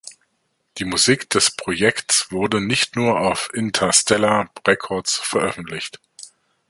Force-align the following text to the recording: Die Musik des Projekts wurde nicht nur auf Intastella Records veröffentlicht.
Die 0.79 0.83
Musik 0.85 1.29
des 1.29 1.51
Projekts 1.55 2.31
wurde 2.31 2.59
nicht 2.59 2.95
nur 2.95 3.19
auf 3.19 3.51
Intastella 3.53 4.49
Records 4.67 5.17
veröffentlicht. 5.19 5.99